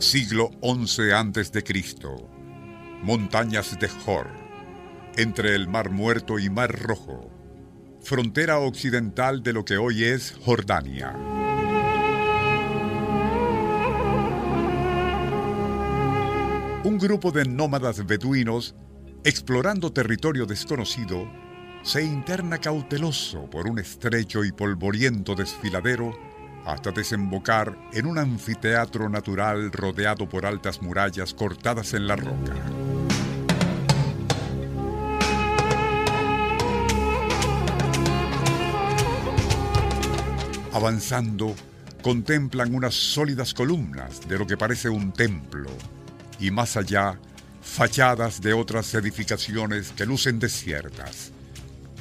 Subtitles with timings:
[0.00, 1.62] siglo XI a.C.,
[3.02, 4.28] montañas de Jor,
[5.16, 7.30] entre el Mar Muerto y Mar Rojo,
[8.00, 11.14] frontera occidental de lo que hoy es Jordania.
[16.82, 18.74] Un grupo de nómadas beduinos,
[19.22, 21.30] explorando territorio desconocido,
[21.82, 26.29] se interna cauteloso por un estrecho y polvoriento desfiladero
[26.64, 32.54] hasta desembocar en un anfiteatro natural rodeado por altas murallas cortadas en la roca.
[40.72, 41.54] Avanzando,
[42.02, 45.70] contemplan unas sólidas columnas de lo que parece un templo
[46.38, 47.18] y más allá,
[47.60, 51.32] fachadas de otras edificaciones que lucen desiertas.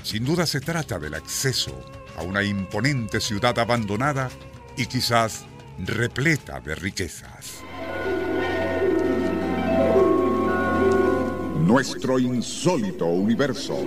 [0.04, 1.84] Sin duda se trata del acceso
[2.18, 4.30] a una imponente ciudad abandonada
[4.80, 5.46] y quizás
[5.78, 7.62] repleta de riquezas.
[11.58, 13.86] Nuestro insólito universo.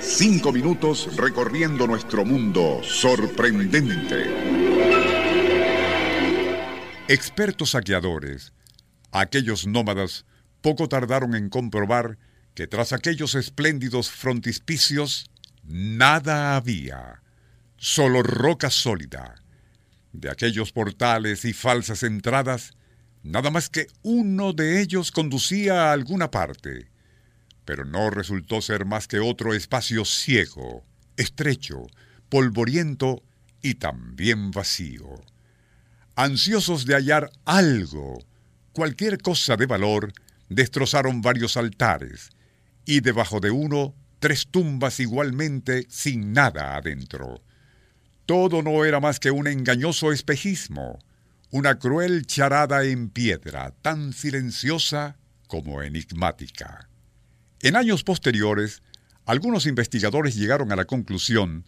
[0.00, 4.24] Cinco minutos recorriendo nuestro mundo sorprendente.
[7.06, 8.52] Expertos saqueadores,
[9.12, 10.26] aquellos nómadas,
[10.60, 12.18] poco tardaron en comprobar
[12.54, 15.30] que tras aquellos espléndidos frontispicios
[15.62, 17.23] nada había
[17.84, 19.34] solo roca sólida.
[20.14, 22.72] De aquellos portales y falsas entradas,
[23.22, 26.90] nada más que uno de ellos conducía a alguna parte,
[27.66, 30.82] pero no resultó ser más que otro espacio ciego,
[31.18, 31.86] estrecho,
[32.30, 33.22] polvoriento
[33.60, 35.22] y también vacío.
[36.16, 38.16] Ansiosos de hallar algo,
[38.72, 40.14] cualquier cosa de valor,
[40.48, 42.30] destrozaron varios altares,
[42.86, 47.42] y debajo de uno tres tumbas igualmente sin nada adentro.
[48.26, 50.98] Todo no era más que un engañoso espejismo,
[51.50, 56.88] una cruel charada en piedra, tan silenciosa como enigmática.
[57.60, 58.82] En años posteriores,
[59.26, 61.64] algunos investigadores llegaron a la conclusión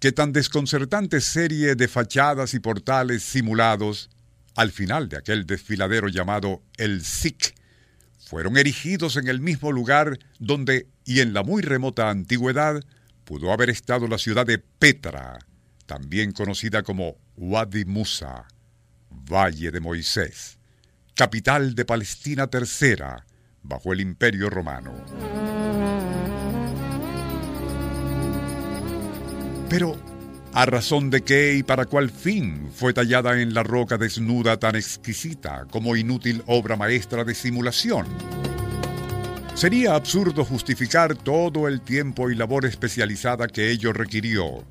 [0.00, 4.10] que tan desconcertante serie de fachadas y portales simulados,
[4.54, 7.54] al final de aquel desfiladero llamado el SIC,
[8.18, 12.84] fueron erigidos en el mismo lugar donde, y en la muy remota antigüedad,
[13.24, 15.38] pudo haber estado la ciudad de Petra,
[15.88, 18.46] también conocida como Wadi Musa,
[19.10, 20.58] Valle de Moisés,
[21.14, 23.24] capital de Palestina tercera
[23.62, 24.92] bajo el Imperio Romano.
[29.70, 29.96] Pero,
[30.52, 34.76] ¿a razón de qué y para cuál fin fue tallada en la roca desnuda tan
[34.76, 38.06] exquisita como inútil obra maestra de simulación?
[39.54, 44.64] Sería absurdo justificar todo el tiempo y labor especializada que ello requirió,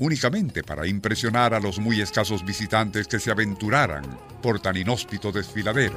[0.00, 4.04] únicamente para impresionar a los muy escasos visitantes que se aventuraran
[4.42, 5.96] por tan inhóspito desfiladero.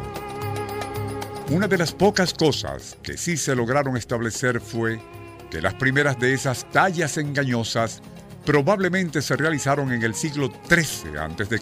[1.49, 4.99] Una de las pocas cosas que sí se lograron establecer fue
[5.49, 8.01] que las primeras de esas tallas engañosas
[8.45, 11.59] probablemente se realizaron en el siglo XIII a.C.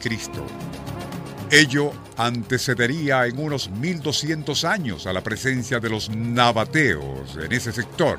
[1.51, 8.17] Ello antecedería en unos 1200 años a la presencia de los nabateos en ese sector.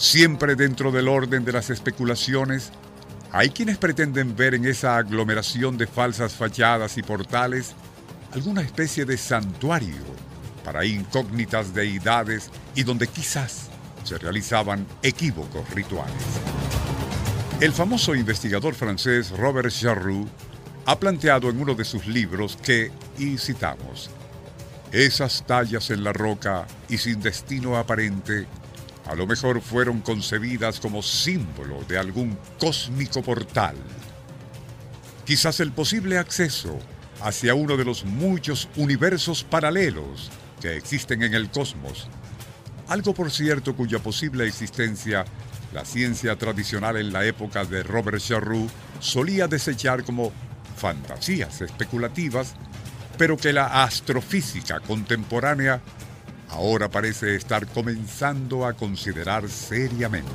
[0.00, 2.72] Siempre dentro del orden de las especulaciones,
[3.32, 7.74] hay quienes pretenden ver en esa aglomeración de falsas fachadas y portales
[8.32, 10.02] alguna especie de santuario
[10.64, 13.68] para incógnitas deidades y donde quizás
[14.02, 16.14] se realizaban equívocos rituales.
[17.60, 20.26] El famoso investigador francés Robert Charroux
[20.86, 24.08] ha planteado en uno de sus libros que, y citamos,
[24.92, 28.46] esas tallas en la roca y sin destino aparente
[29.10, 33.74] a lo mejor fueron concebidas como símbolo de algún cósmico portal.
[35.24, 36.78] Quizás el posible acceso
[37.20, 40.30] hacia uno de los muchos universos paralelos
[40.60, 42.06] que existen en el cosmos.
[42.86, 45.24] Algo, por cierto, cuya posible existencia
[45.72, 48.70] la ciencia tradicional en la época de Robert Charroux
[49.00, 50.30] solía desechar como
[50.76, 52.54] fantasías especulativas,
[53.18, 55.80] pero que la astrofísica contemporánea
[56.50, 60.30] ahora parece estar comenzando a considerar seriamente.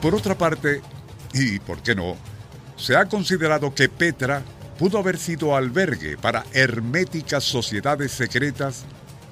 [0.00, 0.82] Por otra parte,
[1.32, 2.16] y por qué no,
[2.76, 4.42] se ha considerado que Petra
[4.78, 8.84] pudo haber sido albergue para herméticas sociedades secretas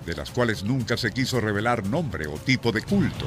[0.07, 3.27] de las cuales nunca se quiso revelar nombre o tipo de culto.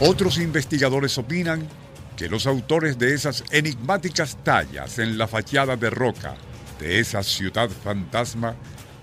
[0.00, 1.68] Otros investigadores opinan
[2.16, 6.36] que los autores de esas enigmáticas tallas en la fachada de roca
[6.78, 8.56] de esa ciudad fantasma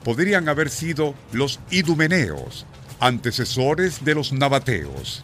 [0.03, 2.65] podrían haber sido los idumeneos,
[2.99, 5.23] antecesores de los nabateos.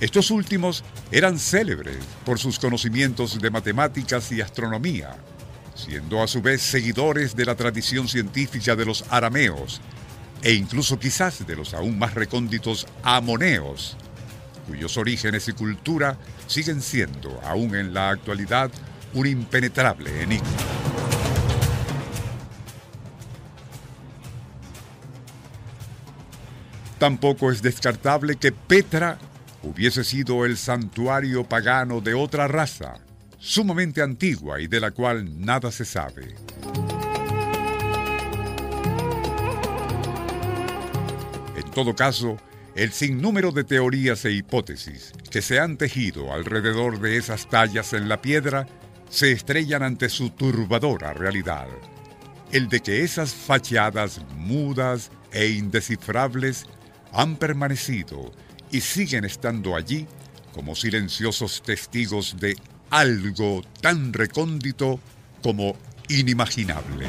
[0.00, 5.16] Estos últimos eran célebres por sus conocimientos de matemáticas y astronomía,
[5.74, 9.80] siendo a su vez seguidores de la tradición científica de los arameos
[10.42, 13.96] e incluso quizás de los aún más recónditos amoneos,
[14.68, 16.16] cuyos orígenes y cultura
[16.46, 18.70] siguen siendo, aún en la actualidad,
[19.14, 20.46] un impenetrable enigma.
[26.98, 29.18] Tampoco es descartable que Petra
[29.62, 32.94] hubiese sido el santuario pagano de otra raza,
[33.38, 36.34] sumamente antigua y de la cual nada se sabe.
[41.56, 42.36] En todo caso,
[42.78, 48.08] el sinnúmero de teorías e hipótesis que se han tejido alrededor de esas tallas en
[48.08, 48.68] la piedra
[49.10, 51.66] se estrellan ante su turbadora realidad.
[52.52, 56.66] El de que esas fachadas mudas e indescifrables
[57.12, 58.30] han permanecido
[58.70, 60.06] y siguen estando allí
[60.54, 62.56] como silenciosos testigos de
[62.90, 65.00] algo tan recóndito
[65.42, 65.74] como
[66.08, 67.08] inimaginable.